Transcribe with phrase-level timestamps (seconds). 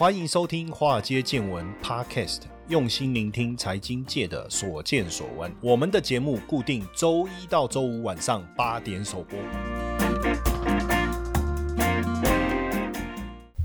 [0.00, 5.52] 欢迎收听《华尔街见闻》Podcast，用心聆听财经界的所见所闻。
[5.60, 9.38] 我们的节目固定周一到周五晚上八点首播。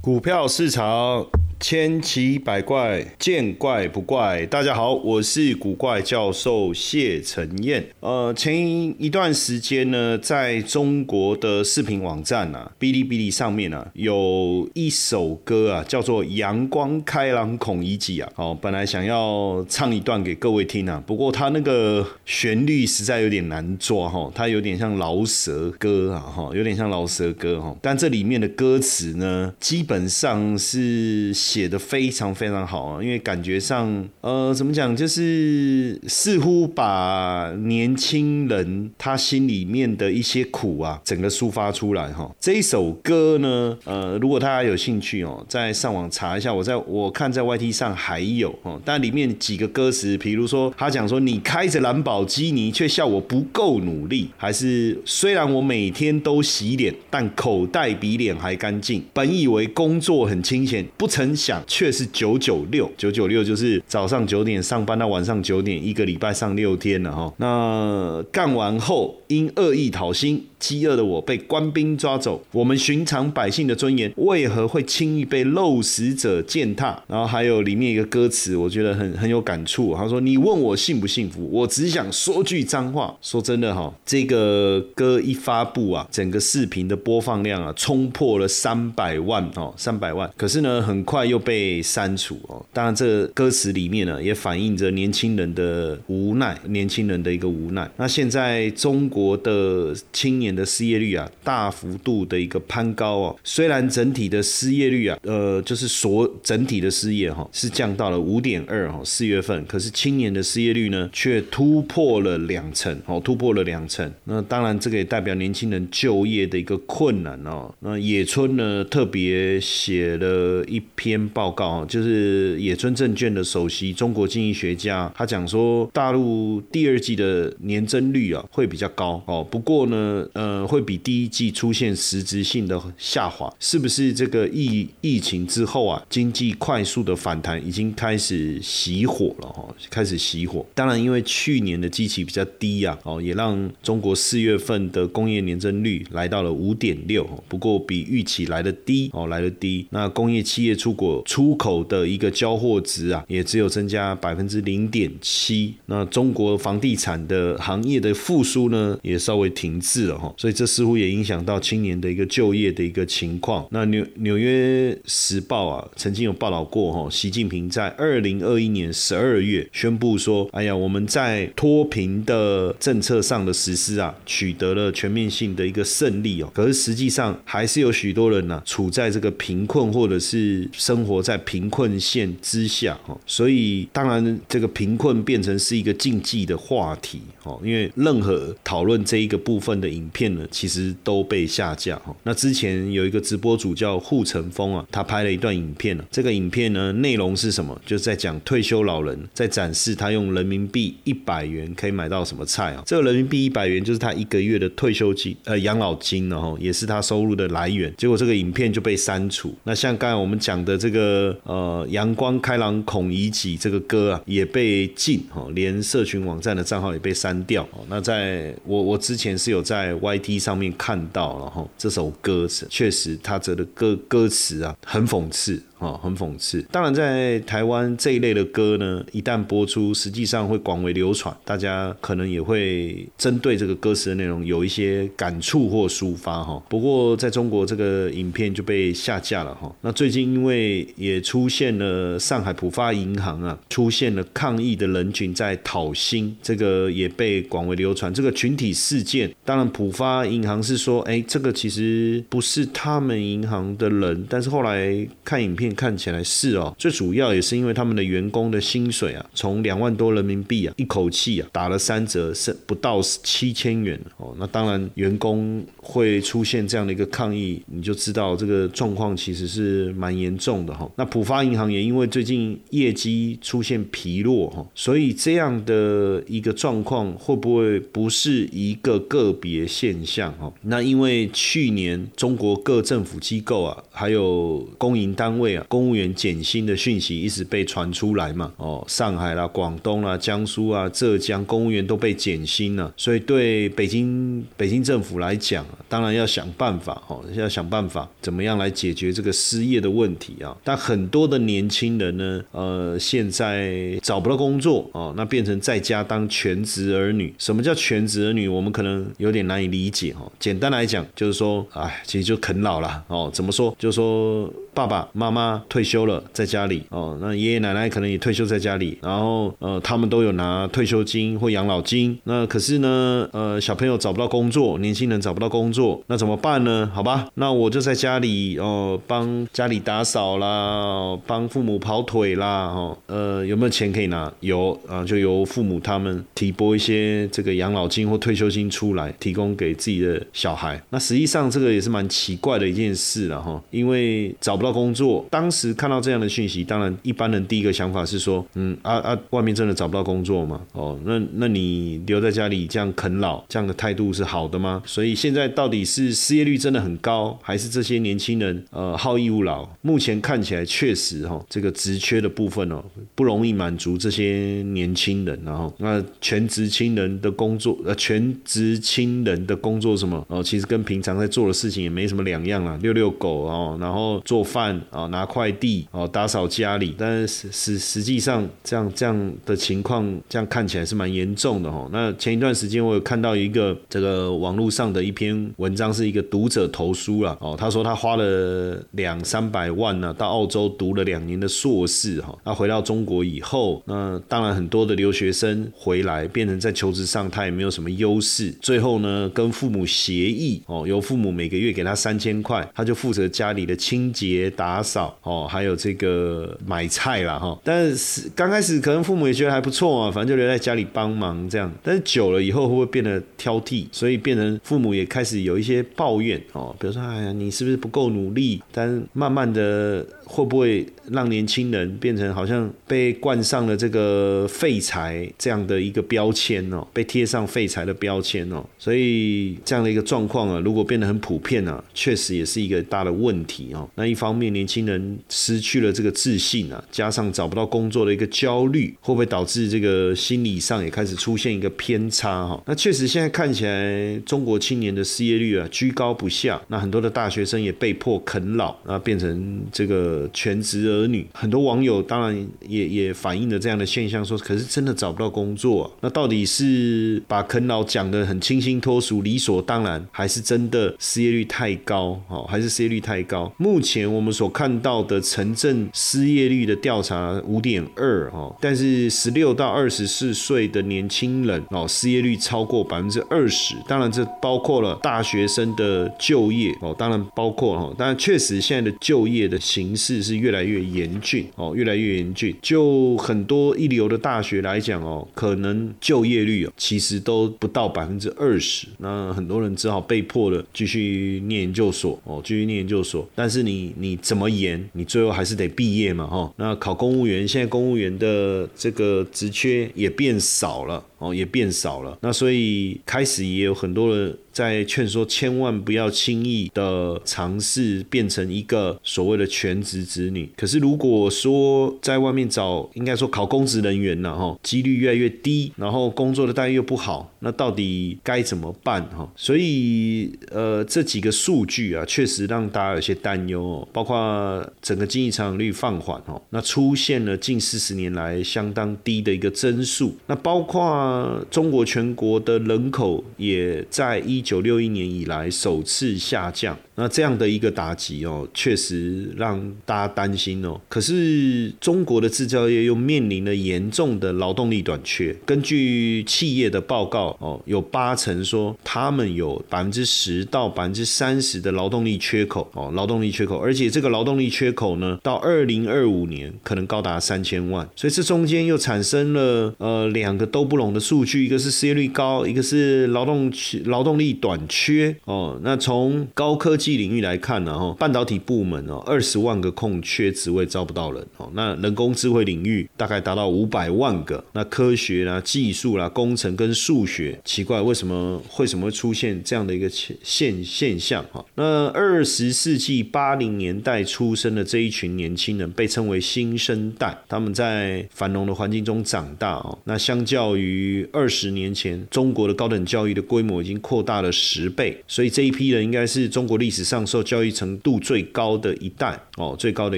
[0.02, 1.26] 股票市场。
[1.58, 4.46] 千奇百怪，见怪不怪。
[4.48, 7.84] 大家好，我是古怪教授谢承彦。
[8.02, 8.54] 呃，前
[9.02, 18.32] 一段时间呢，在中国的视频网站啊，哔哩哔哩上面啊，有一首歌啊，叫做《阳光开朗孔乙己》啊。
[18.36, 27.76] 哦，本来想要唱一段给各位听啊，不过它那个旋律实在有点难抓哈，它有点像饶舌歌啊哈，有点像饶舌歌哈。
[27.82, 31.34] 但这里面的歌词呢，基本上是。
[31.56, 42.30] 写的非常非常好啊，因为感觉上，呃，怎么讲，就是似乎把年轻人他心里面的一些苦啊，整个抒发出来哈。
[42.42, 59.02] 这一首歌呢，呃，如果大家有兴趣哦，再上网查一下，我在我看在 YT 上还有哦，但里面几个歌词，比如说他讲说，你开着兰博基尼，却笑我不够努力，还是虽然我每天都洗脸，但口袋比脸还干净。
[59.14, 61.35] 本以为工作很清闲，不曾。
[61.36, 67.34] 想却是九九六，九九六就是早上九点上班到晚上九点，一个礼拜上六天了哈。
[67.38, 70.46] 那干完后因恶意讨薪。
[70.60, 76.98] 饥饿的我被官兵抓走，我们寻常百姓的尊严为何会轻易被陋食者践踏？
[77.08, 79.94] 然后还有里面一个歌词，我觉得很很有感触。
[79.96, 90.30] 他说：“你问我幸不幸福，我只想说句脏话。”说真的哈，这个歌一发布啊，整个视频的播放量啊，冲破了三百万哦，三百万。
[90.38, 92.66] 可是呢，很快又被删除哦。
[92.72, 97.90] 当然，这歌词里面呢，也反映着年轻人的无奈，年轻人的一个无奈。
[97.98, 100.45] 那现在中国的青年。
[100.46, 103.36] 年的失业率啊，大幅度的一个攀高哦。
[103.44, 109.66] 虽然整体的失业率啊，呃，就是所整体的失业哈，是降到了五点二哈，四月份。
[109.66, 114.12] 可是青年的失业率呢，却突破了两成哦，突破了两成。
[114.26, 117.74] 那当然，这个也代表年轻人就业的一个困难哦。
[117.80, 129.46] 那野村呢，特别写了一篇报告，就是野村证券的首席中国经济学家，他讲说，大陆第二季的年增率啊，会比较高哦。
[129.50, 130.66] 不过呢，呃。
[130.66, 139.64] 会比第一季出现实质性的下滑，是不是这个疫疫情之后啊，经济快速的反弹已经开始熄火了哈？
[139.92, 140.66] 开始熄火。
[140.74, 149.86] 当然，因为去年的基期比较低呀，哦，也让中国四月份的工业年增率来到了五点六，不过比预期来的低哦，来的低。
[149.92, 155.76] 那工业企业出国出口的一个交货值啊，也只有增加百分之零点七。
[155.86, 160.34] 那中国房地产的行业的复苏呢，也稍微停滞了哈。
[160.38, 163.68] 所以这似乎也影响到青年的一个就业的一个情况。
[163.72, 176.50] 那纽纽约时报啊，曾经有报道过哈，习近平在二零二一年十二月宣布说：“哎呀，我们在脱贫的政策上的实施啊，取得了全面性的一个胜利哦。
[176.54, 183.18] 可是实际上还是有许多人呢，处在这个贫困或者是生活在贫困线之下哈。
[183.26, 190.48] 所以当然，这个贫困变成是一个禁忌的话题哦，因为任何讨论这一个部分的影片呢。
[190.52, 192.16] 其实都被下架哈。
[192.24, 197.78] 那之前有一个直播主叫护城风啊，他拍了一段影片这个影片呢，内容是什么？
[197.86, 202.82] 就是在讲退休老人在展示他用人民币一百元可以买到什么菜啊。
[202.86, 207.94] 这个人民币一百元就是他一个月的退休金呃养老金然后也是他收入的来源。
[207.98, 209.54] 结果这个影片就被删除。
[209.66, 217.68] 那像刚才我们讲的这个呃阳光开朗孔乙己这个歌啊，也被禁哈，连社群网站的账号也被删掉。
[217.90, 225.62] 那在我我之前是有在 Y T 上面看到然后，这首歌词确实，他这的歌歌词啊，很讽刺。
[225.80, 226.62] 哦，很讽刺。
[226.72, 236.64] 当然，在台湾这一类的歌呢，一旦播出，实际上会广为流传，大家可能也会针对这个歌词的内容有一些感触或抒发哈。
[236.70, 239.70] 不过，在中国这个影片就被下架了哈。
[239.82, 248.14] 那最近因为也出现了上海浦发银行啊，出现了抗议的人群在讨薪，这个也被广为流传。
[248.14, 255.65] 这个群体事件，当然浦发银行是说，哎，这个其实不是他们银行的人，但是后来看影片。
[255.74, 264.36] 看起来是哦，最主要也是因为他们的员工的薪水啊，从两万多人民币啊，一口气啊打了三折，是不到七千元哦。
[264.38, 270.90] 那当然，员工会出现这样的一个抗议，你就知道这个状况其实是蛮严重的哈。
[270.98, 280.54] 那浦发银行也因为最近业绩出现疲弱哈，所以这样的一个状况会不会不是一个个别现象哈？
[280.62, 285.55] 那因为去年中国各政府机构啊，还有公营单位。
[285.68, 300.56] 公务员减薪的讯息一直被传出来嘛，哦，上海啦、广东啦、江苏啊、浙江公务员都被减薪了，所以对北京北京政府来讲，当然要想办法哦，要想办法怎么样来解决这个失业的问题啊。
[300.64, 307.34] 但很多的年轻人呢，呃，现在找不到工作哦，那变成在家当全职儿女。
[307.38, 308.48] 什么叫全职儿女？
[308.48, 310.32] 我们可能有点难以理解哦。
[310.40, 313.30] 简单来讲，就是说，哎，其实就啃老了哦。
[313.34, 313.76] 怎么说？
[313.80, 314.52] 就是说。
[314.76, 317.18] 爸爸妈妈退休了，在家里哦。
[317.22, 322.20] 那爷爷奶奶可能也退休在家里，然后呃，他们都有拿退休金或养老金。
[322.26, 326.92] 那可是呢，呃，小朋友找不到工作，年轻人找不到工作，那怎么办呢？
[326.94, 334.30] 好吧，那我就在家里哦，帮家里打扫啦，帮父母跑腿啦，哦，呃，有没有钱可以拿？
[334.42, 340.84] 有啊，就由父母他们提拨一些这个养老金或退休金出来，提供给自己的小孩。
[340.90, 344.65] 那实际上这个也是蛮奇怪的一件事了哈，因为找不。
[344.66, 350.60] 到工作，当时看到这样的讯息，当然一般人第一个想法是说，嗯啊啊，外面真的找不到工作吗？
[350.72, 354.82] 哦，那那你留在家里这样啃老，这样的态度是好的吗？
[354.86, 359.68] 所以现在到底是失业率真的很高，还是这些年轻人呃好逸恶劳？
[359.84, 362.84] 目前看起来确实哈，这个职缺的部分哦
[363.14, 374.46] 不容易满足这些年轻人，然后那全职青人的工作呃全职青人的工作什么哦，其实跟平常在做的事情也没什么两样啦，遛遛狗哦，然后做。
[374.56, 381.90] 饭啊，拿快递哦，打扫家里，但是实实际上这样这样的情况，这样看起来是蛮严重的哦。
[381.92, 387.54] 那前一段时间我有看到一个这个网络上的一篇文章，是一个读者投书了哦。
[387.60, 392.34] 他说他花了两三百万呢，到澳洲读了两年的硕士哈。
[392.46, 398.52] 那回到中国以后，那当然很多的留学生回来，变成在求职上他也没有什么优势。
[398.62, 404.45] 最后呢，跟父母协议哦，由父母每个月给他三千块，他就负责家里的清洁。
[404.50, 411.72] 打扫哦，还有这个买菜啦哈，但是刚开始可能父母也觉得还不错啊，反正就留在家里帮忙这样。
[411.84, 413.86] 但是久了以后会不会变得挑剔？
[413.92, 418.62] 所以变成父母也开始有一些抱怨哦，比如说哎呀，你是不是不够努力？
[418.72, 420.06] 但慢慢的。
[420.28, 426.86] 会不会让年轻人变成好像被冠上了这个废材这样的一个标签哦？
[426.92, 428.66] 被贴上废材的标签哦？
[428.80, 433.88] 所以这样的一个状况啊，如果变得很普遍啊，确实也是一个大的问题哦。
[433.94, 442.62] 那一方面，年轻人失去了这个自信啊，加上找不到工作的一个焦虑，会不会导致这个心理上也开始出现一个偏差哈？
[442.66, 450.30] 那确实现在看起来，中国青年的失业率啊居高不下，那很多的大学生也被迫啃老啊，变成这个。
[450.34, 462.22] 全职儿女，很多网友当然也也反映了这样的现象，说可是真的找不到工作，那到底是把啃老讲的很清新脱俗、理所当然，还是真的失业率太高？
[462.28, 463.52] 哦，还是失业率太高？
[463.58, 480.16] 目前我我们所看到的城镇失业率的调查五点二，哦，但是十六到二十四岁的年轻人哦，失业率超过百分之二十，当然这包括了大学生的就业哦，当然包括哦，当然确实现在的就业的形式。
[480.26, 482.56] 是越来越严峻哦，越来越严峻。
[482.62, 488.88] 就很多一流的大学来讲哦，可能就业率哦，其实都不到百分之二十。
[488.98, 493.28] 那很多人只好被迫的继续念研究所哦，继续念研究所。
[493.36, 496.54] 但是你你你怎么研，你最后还是得毕业嘛哈。
[496.58, 501.04] 那考公务员，现在公务员的这个职缺也变少了。
[501.18, 502.16] 哦，也变少了。
[502.22, 510.50] 那所以开始也有很多人在劝说，千万不要轻易的尝试变成一个所谓的全职子女。
[510.56, 519.04] 可是如果说在外面找，应该说考公职人员呢，哈，几率越来越低，然后工作的待遇又不好，那到底该怎么办？
[519.10, 523.88] 哈，所以呃，这几个数据啊，确实让大家有些担忧哦。
[523.92, 530.16] 包括整个经济成长率放缓哦，那出现了近四十年来相当低的一个增速。
[530.28, 536.78] 那包括中国全国的人口也在一九六一年以来首次下降。
[536.98, 540.80] 那这样的一个打击哦，确实让大家担心哦。
[540.88, 545.36] 可是中国的制造业又面临了严重的劳动力短缺。
[545.46, 553.58] 根据企业的报告哦，有八成说他们有百分之十到百分之三十的劳动力缺口哦，劳动力缺口。
[553.58, 557.86] 而且这个劳动力缺口呢，到二零二五年可能高达三千万。
[557.98, 563.52] 所以这中间又产生了呃两个都不拢的数据，一个是失业率高，一个是劳动
[563.86, 565.60] 劳动力短缺哦。
[565.64, 571.50] 那从高科技领域来看呢，哦，半导体部门哦，二十万个空缺职位招不到人哦。
[571.54, 574.44] 那人工智慧领域大概达到五百万个。
[574.54, 581.26] 那科学啦、技术啦、工程跟数学，奇怪为什么为什么会出现这样的一个现现象？
[581.32, 589.78] 哈，那二十世纪八零年代出生的这一群年轻人被称为新生代，他们在繁荣的环境中长大哦。
[589.86, 599.98] 那相较于二十年前，中国的高等教育的规模已经扩大了了十倍，所以这一批人应该是中国历史上受教育程度最高的一代哦，最高的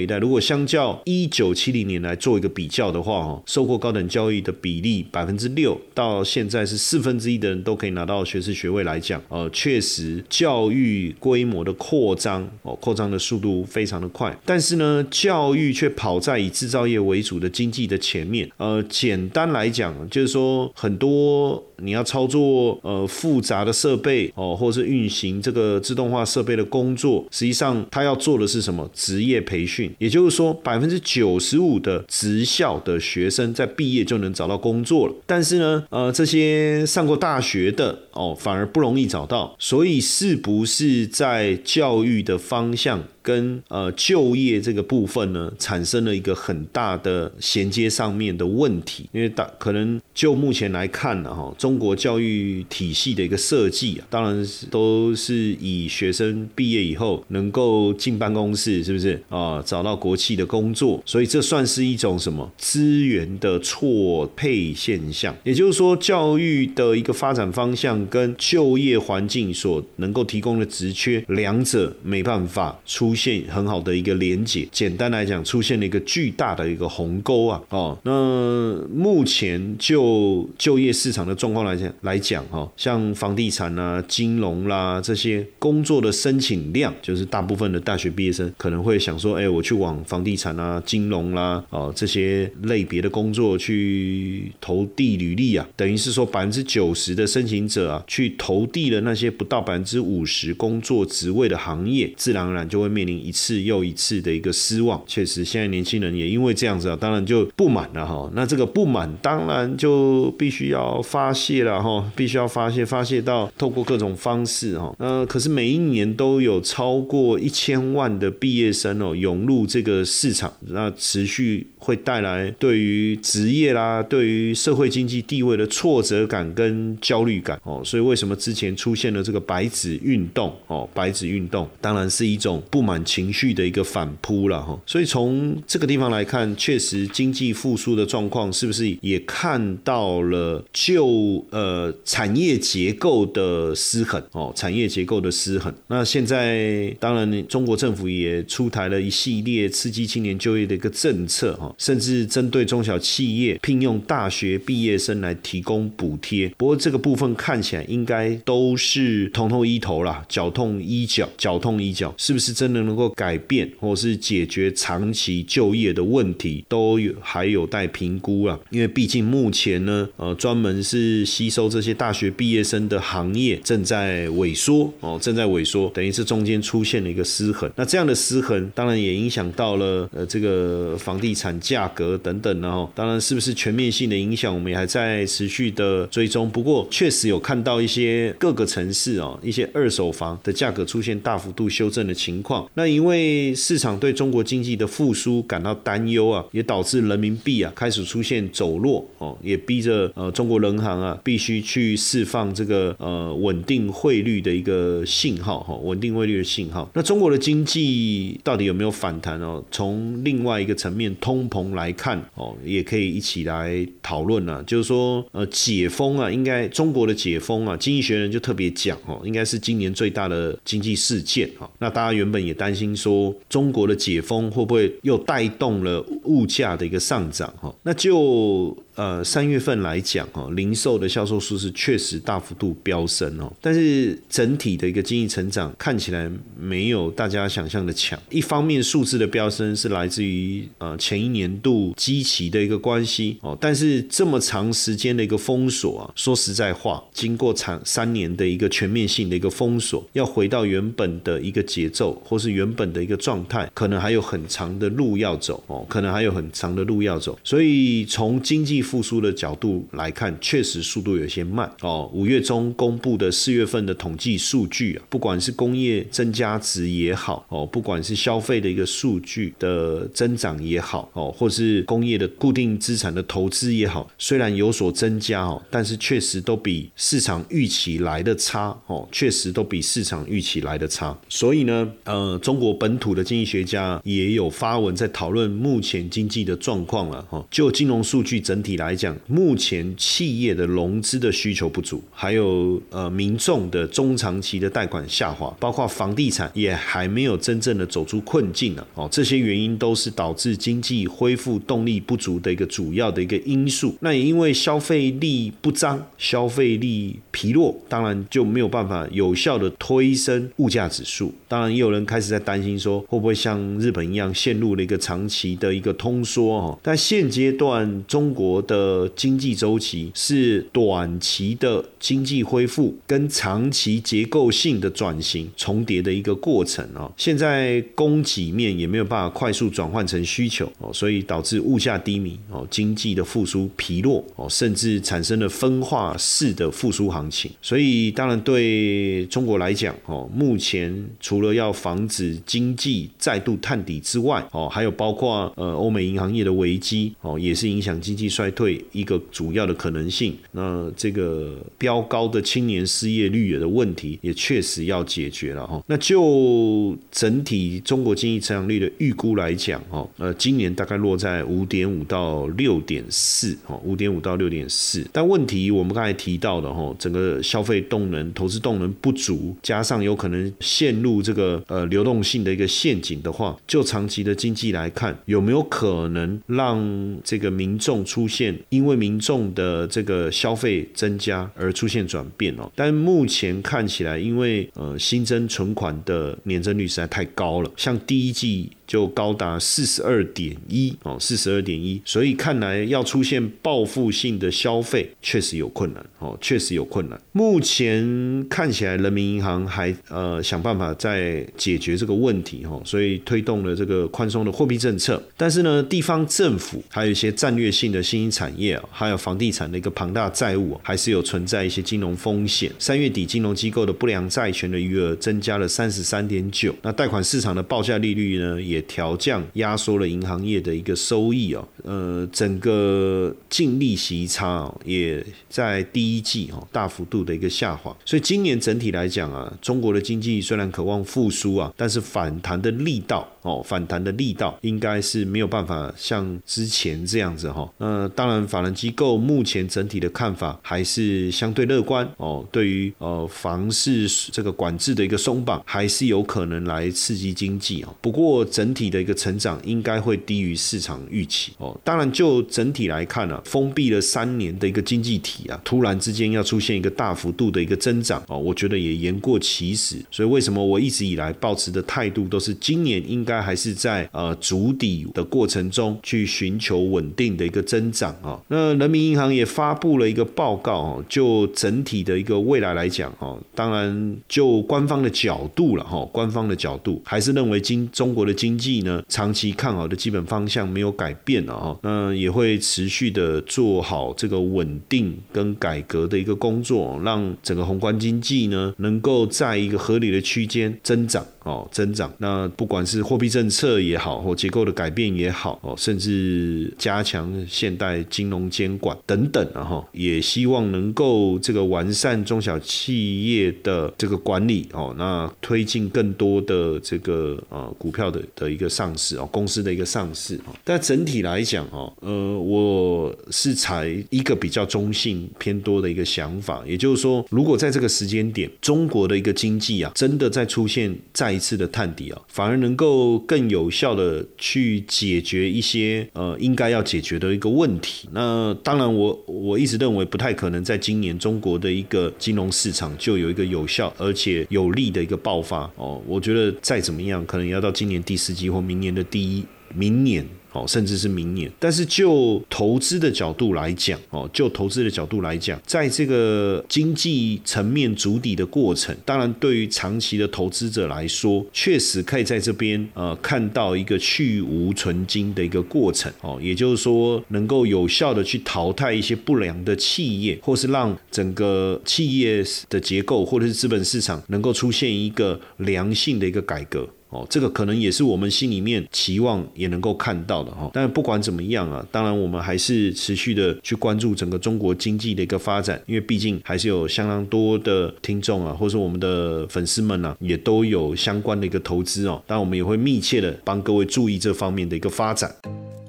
[0.00, 0.18] 一代。
[0.18, 18.50] 如果相较一九七零年来做一个比较的话，哦，受过高等教育的比例百分之六，到现在是四分之一的人都可以拿到学士学位来讲，呃，确实教育规模的扩张哦，扩张的速度非常的快，但是呢，教育却跑在以制造业为主的经济的前面。
[18.58, 21.64] 呃，简单来讲，就是说很多。
[21.80, 28.88] 你要操作呃复杂的设备哦，或是运行这个自动化设备的工作，实际上他要做的是什么？
[28.94, 35.14] 职业培训，也就是说，百分之九十五的职校的学生在毕业就能找到工作了。
[35.26, 39.54] 但是呢，呃，这些上过大学的哦，反而不容易找到。
[39.58, 43.02] 所以，是不是在教育的方向？
[43.20, 59.62] 跟呃就业这个部分呢，产生了一个很大的衔接上面的问题，因为大可能就目前来看呢，哈，中国教育体系的一个设计当然是都是以学生毕业以后能够进办公室，是不是啊？
[59.62, 65.36] 找到国企的工作，所以这算是一种什么资源的错配现象？
[65.44, 73.14] 也就是说，教育的一个发展方向跟就业环境所能够提供的职缺，两者没办法出。
[73.18, 77.60] 现很好的一个连接，简单来讲，出现了一个巨大的一个鸿沟啊！
[77.70, 103.18] 哦，那目前就就业市场的状况来讲来讲哈，像房地产啊、啊金融啦这些工作的申请量，就是大部分的大学毕业生可能会想说，哎，我去往房地产啊、金融啦、哦这些类别的工作去投递履历啊，等于是说百分之九十的申请者啊，去投递了那些不到百分之五十工作职位的行业，自然而然就会面临。
[103.18, 108.30] 一次又一次的一个失望，确实，现在年轻人也因为这样子啊，当然就不满了哈。
[108.34, 114.94] 那这个不满当然就必须要发泄了哈，必须要发泄，发泄到透各种方式哈。
[114.98, 127.82] 呃，可是每一年都有超过一千万的毕业生哦涌入这个市场，那持续会带来对于职业啦、对于社会经济地位的挫折感跟焦虑感哦。
[127.84, 130.88] 所以为什么之前出现了这个白纸运动哦？
[130.94, 132.98] 白纸运动当然是一种不满。
[133.08, 145.72] 情绪的一个反扑了哈，所以从这个地方来看，确实经济复苏的状况是不是也看到了就呃产业结构的失衡哦，产业结构的失衡。
[145.88, 156.48] 那现在当然中国政府也出台了一系列刺激青年就业的一个政策哈，甚至针对中小企业聘用大学毕业生来提供补贴。
[156.56, 162.78] 不过这个部分看起来应该都是头痛医头啦，脚痛医脚，脚痛医脚，是不是真的？
[162.78, 168.58] 能够改变或是解决长期就业的问题，都有还有待评估啊。
[168.70, 177.70] 因为毕竟目前呢，呃，专门是吸收这些大学毕业生的行业正在萎缩哦，正在萎缩，等于是中间出现了一个失衡。
[177.76, 186.48] 那这样的失衡，当然也影响到了呃这个房地产价格等等然后，当然是不是全面性的影响，我们也还在持续的追踪。
[186.50, 192.68] 不过确实有看到一些各个城市哦，一些二手房的价格出现大幅度修正的情况。
[192.74, 206.88] 那因为市场对中国经济的复苏感到担忧啊，也导致人民币啊开始出现走弱哦，也逼着呃中国人行啊必须去释放这个呃稳定汇率的一个信号哈，稳定汇率的信号。
[206.94, 209.64] 那中国的经济到底有没有反弹哦？
[209.72, 221.68] 从另外一个层面通膨来看哦，也可以一起来讨论啊，就是说呃解封啊，应该中国的解封啊，经济学人就特别讲哦，应该是今年最大的经济事件哈。
[221.80, 222.68] 那大家原本也担。
[222.68, 227.74] 担心说中国的解封会不会又带动了物价的一个上涨哈？
[227.82, 228.76] 那就。
[228.98, 236.28] 呃，三月份来讲，哦，零售的销售数是确实大幅度飙升哦，但是整体的一个经济成长看起来
[236.58, 238.20] 没有大家想象的强。
[238.28, 257.38] 一方面，数字的飙升是来自于呃前一年度基期的一个关系哦，但是这么长时间的一个封锁啊，说实在话，经过长三年的一个全面性的一个封锁，要回到原本的一个节奏或是原本的一个状态，可能还有很长的路要走哦，可能还有很长的路要走。
[257.44, 262.10] 所以从经济复苏的角度来看，确实速度有些慢哦。
[262.14, 281.16] 五月中公布的四月份的统计数据啊，不管是工业增加值也好哦，不管是消费的一个数据的增长也好哦，或是工业的固定资产的投资也好，虽然有所增加哦，但是确实都比市场预期来的差哦，确实都比市场预期来的差。
[281.28, 287.44] 所以呢，呃，中国本土的经济学家也有发文在讨论目前经济的状况了哈。
[287.50, 298.86] 就金融数据整体来讲，目前企业的融资的需求不足，还有呃民众的中长期的贷款下滑，包括房地产也还没有真正的走出困境呢。
[298.94, 303.94] 哦，这些原因都是导致经济恢复动力不足的一个主要的一个因素。
[304.00, 311.34] 那也因为消费力不彰，消费力疲弱，当然就没有办法有效的推升物价指数。
[311.48, 316.78] 当然，也有人开始在担心说，会不会像日本一样陷入了一个长期的一个通缩哈？
[316.82, 327.10] 但现阶段中国的经济周期是短期的经济恢复跟长期结构性的转型重叠的一个过程啊。
[327.16, 337.50] 现在供给面也没有办法快速转换成需求哦，所以导致物价低迷哦，经济的复苏疲弱哦，甚至产生了分化式的复苏行情。
[337.62, 350.36] 所以，当然对中国来讲哦，目前除了要防止经济再度探底之外，哦，还有包括呃欧美银行业的危机，哦，也是影响经济衰退一个主要的可能性。
[350.52, 355.82] 那这个飙高的青年失业率的问题，也确实要解决了哈。
[355.86, 365.06] 那就整体中国经济成长率的预估来讲，哦，呃，今年大概落在五点五到六点四，哦，五点五到六点四。
[365.12, 371.18] 但问题我们刚才提到的，哈，整个消费动能、投资动能不足，加上有可能陷入。
[371.28, 378.37] 这个呃流动性的一个陷阱的话，就长期的经济来看，有没有可能让这个民众出现
[378.68, 382.70] 因为民众的这个消费增加而出现转变哦？
[382.74, 388.70] 但目前看起来，因为呃新增存款的年增率实在太高了，像第一季。
[388.88, 397.20] 就高达四十二点一哦，四十二点一，所以看来要出现报复性的消费，确实有困难哦，确实有困难。
[397.32, 405.22] 目前看起来，人民银行还呃想办法在解决这个问题哈，所以推动了这个宽松的货币政策。
[405.36, 412.72] 但是呢，地方政府还有一些战略性的新产业啊，还有房地产的一个庞大债务，还是有存在一些金融风险。
[412.80, 418.82] 三月底，金融机构的不良债权的余额增加了三十三点九，那贷款市场的报价利率呢也。
[418.88, 437.72] 调降压缩了银行业的一个收益哦，呃，整个净利息差也在第一季哦大幅度的一个下滑，所以今年整体来讲啊，中国的经济虽然渴望复苏啊，但是反弹的力道哦，反弹的力道应该是没有办法像之前这样子哈。
[437.78, 447.94] 那当然，法人机构目前整体的看法还是相对乐观哦，对于呃房市这个管制的一个松绑，还是有可能来刺激经济啊。
[448.02, 451.74] 不过整体的一个成长应该会低于市场预期哦。
[451.82, 459.96] 当然，就整体来看呢，封闭了三年的一个经济体啊，突然之间要出现一个大幅度的一个增长哦，我觉得也言过其实。
[460.10, 468.40] 所以为什么我一直以来保持的态度都是今年应该还是在呃筑底的过程中去寻求稳定的一个增长啊。
[468.48, 478.78] 那人民银行也发布了一个报告哦，就整体的一个未来来讲哦，当然就官方的角度了哈，官方的角度还是认为经中国的经济。
[478.78, 491.26] 呢，长期看好的基本方向没有改变了哈，那也会持续的做好这个稳定跟改革的一个工作，让整个宏观经济呢能够在一个合理的区间增长。
[491.44, 492.12] 哦，增长。
[492.18, 510.54] 那不管是货货币政策也好，或结构的改变也好，哦，甚至加强现代金融监管等等，然后也希望能够这个完善中小企业的这个管理，哦，那推进更多的这个呃股票的的一个上市哦，公司的一个上市哦。
[510.62, 528.08] 但整体来讲，哦，呃，我是采一个比较中性偏多的一个想法，也就是说，如果在这个时间点，中国的一个经济啊，真的在出现再一次的探底啊，反而能够更有效的去解决一些呃应该要解决的一个问题。
[528.10, 536.02] 那当然，我我一直认为不太可能在今年中国的一个金融市场就有一个有效而且有利的一个爆发哦。
[536.08, 539.44] 我觉得再怎么样，可能要到今年第四季或明年的第一。
[539.76, 540.26] 明年。
[540.52, 541.50] 哦，甚至是明年。
[541.58, 556.12] 但是就投资的角度来讲，哦，就投资的角度来讲，在这个经济层面筑底的过程，当然对于长期的投资者来说，确实可以在这边呃看到一个去无存金的一个过程。
[556.20, 566.88] 哦，也就是说，能够有效的去淘汰一些不良的企业，或是让整个企业的结构或者是资本市场能够出现一个良性的一个改革。
[567.10, 570.70] 哦，这个可能也是我们心里面期望也能够看到的哈。
[570.74, 582.22] 但是不管怎么样啊，当然我们还是持续的去关注整个中国经济的一个发展，因为毕竟还是有相当多的听众啊，或者是我们的粉丝们呢，也都有相关的一个投资哦。
[582.26, 585.34] 当然我们也会密切的帮各位注意这方面的一个发展。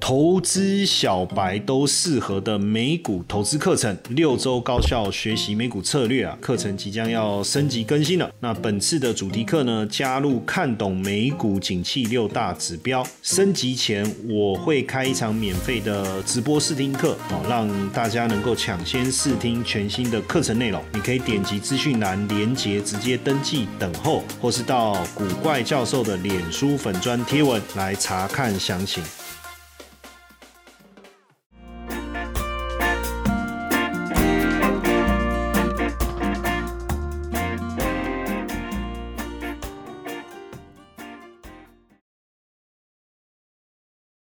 [0.02, 6.36] 投资小白都适合的美股投资课程，六周高效学习美股策略啊！
[6.40, 8.32] 课程即将要升级更新了。
[8.40, 13.04] 那本次的主题课呢，加入看懂美股景气六大指标。
[13.24, 20.80] 升级前我会开一场免费的直播试听课哦，让大家能够抢先试听全新的课程内容。
[20.94, 29.02] 你可以点击资讯栏连接直接登记等候，或是到古怪教授的脸书粉砖贴文来查看详情。